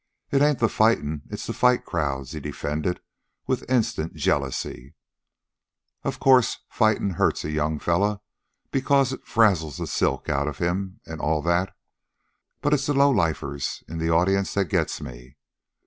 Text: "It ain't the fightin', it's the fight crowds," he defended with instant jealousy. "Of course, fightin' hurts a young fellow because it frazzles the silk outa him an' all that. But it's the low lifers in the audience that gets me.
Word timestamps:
"It 0.31 0.41
ain't 0.41 0.57
the 0.57 0.67
fightin', 0.67 1.21
it's 1.29 1.45
the 1.45 1.53
fight 1.53 1.85
crowds," 1.85 2.31
he 2.31 2.39
defended 2.39 3.01
with 3.45 3.69
instant 3.69 4.15
jealousy. 4.15 4.95
"Of 6.03 6.19
course, 6.19 6.57
fightin' 6.69 7.11
hurts 7.11 7.45
a 7.45 7.51
young 7.51 7.77
fellow 7.77 8.23
because 8.71 9.13
it 9.13 9.23
frazzles 9.27 9.77
the 9.77 9.85
silk 9.85 10.27
outa 10.27 10.53
him 10.53 11.01
an' 11.05 11.19
all 11.19 11.43
that. 11.43 11.75
But 12.61 12.73
it's 12.73 12.87
the 12.87 12.95
low 12.95 13.11
lifers 13.11 13.83
in 13.87 13.99
the 13.99 14.09
audience 14.09 14.55
that 14.55 14.69
gets 14.69 15.01
me. 15.01 15.37